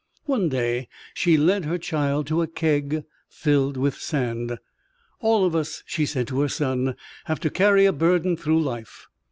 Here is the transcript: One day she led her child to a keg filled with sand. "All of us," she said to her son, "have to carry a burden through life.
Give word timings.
One 0.25 0.49
day 0.49 0.87
she 1.13 1.37
led 1.37 1.65
her 1.65 1.77
child 1.77 2.25
to 2.25 2.41
a 2.41 2.47
keg 2.47 3.03
filled 3.29 3.77
with 3.77 3.93
sand. 4.01 4.57
"All 5.19 5.45
of 5.45 5.55
us," 5.55 5.83
she 5.85 6.07
said 6.07 6.25
to 6.29 6.39
her 6.41 6.49
son, 6.49 6.95
"have 7.25 7.39
to 7.41 7.51
carry 7.51 7.85
a 7.85 7.93
burden 7.93 8.35
through 8.35 8.63
life. 8.63 9.05